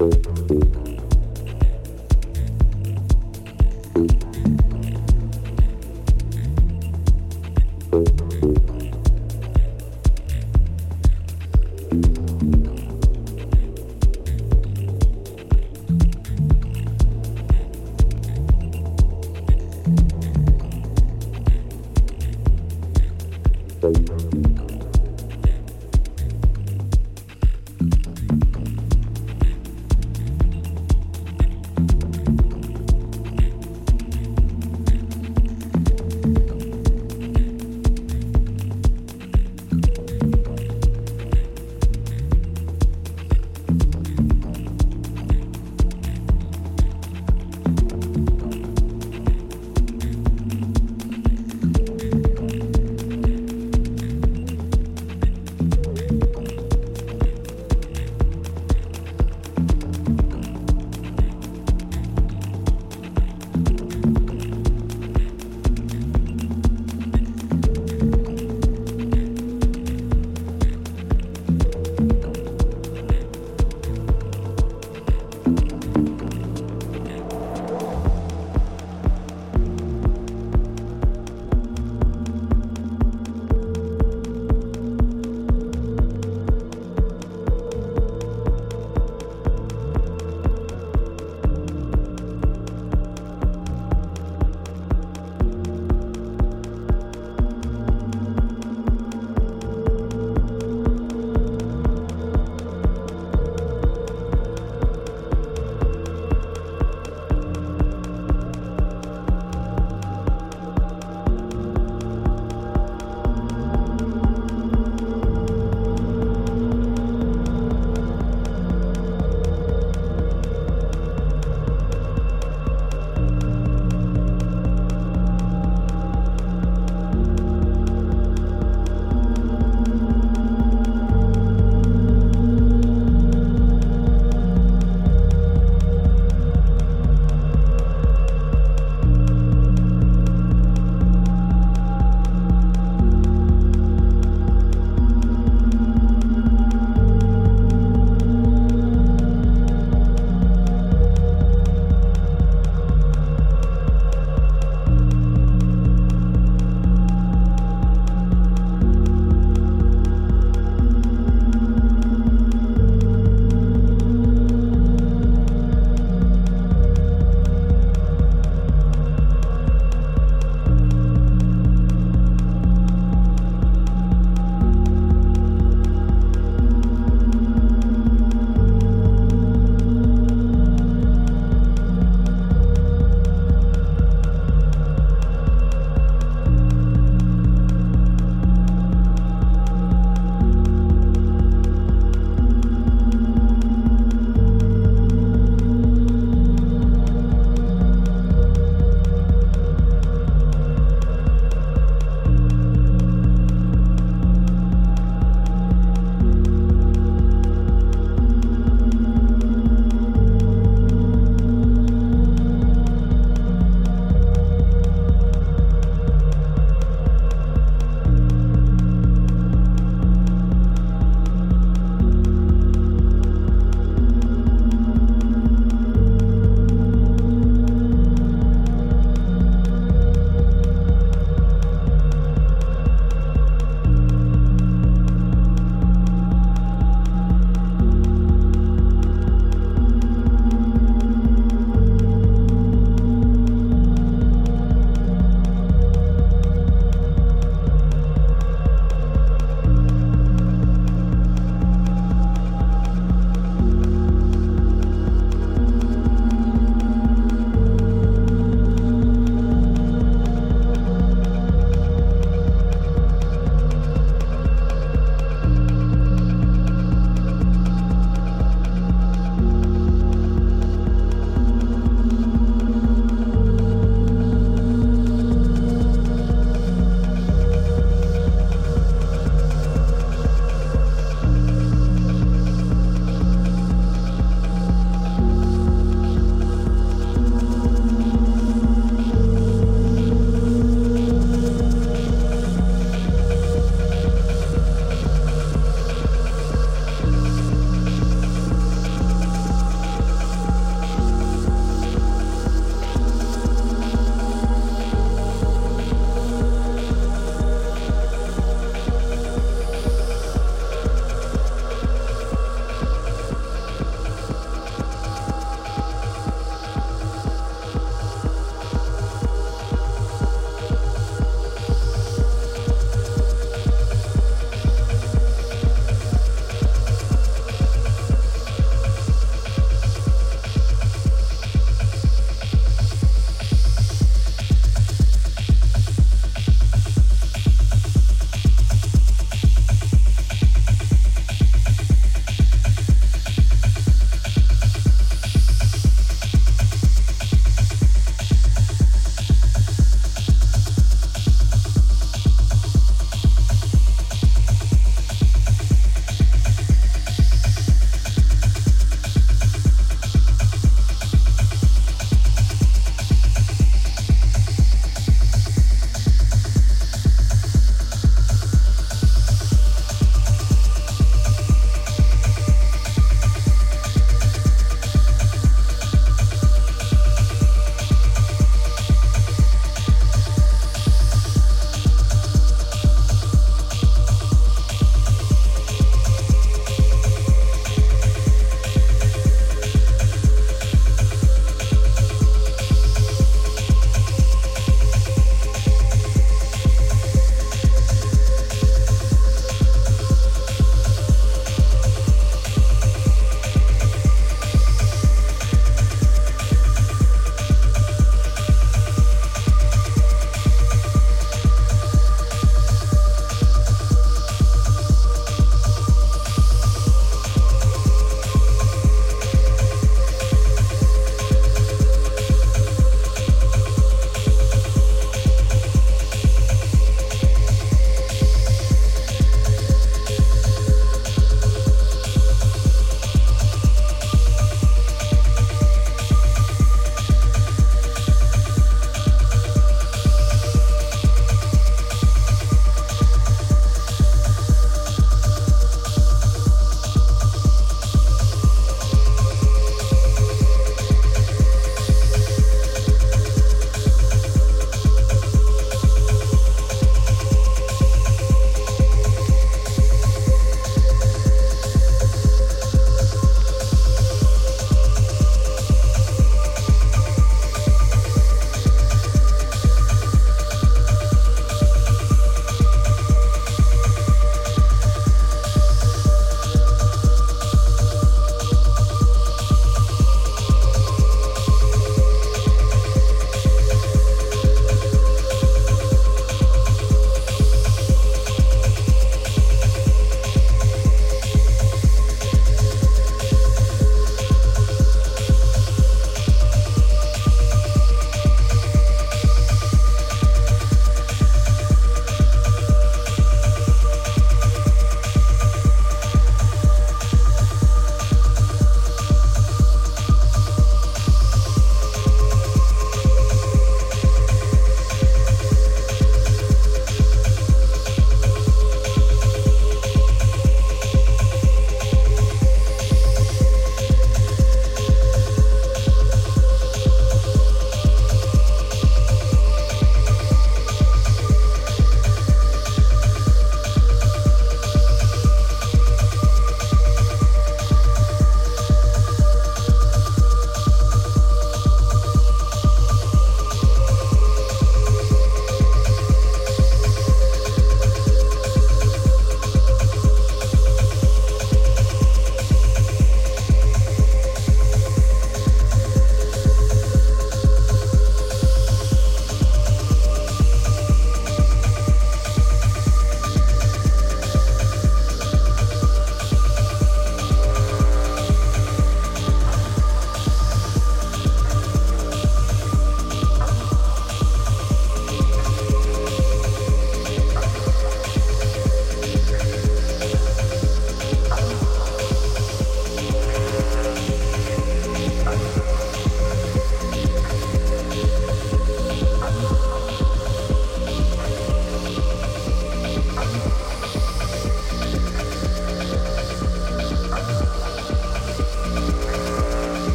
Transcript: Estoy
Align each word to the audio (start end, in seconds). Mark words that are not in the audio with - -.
Estoy 0.00 0.87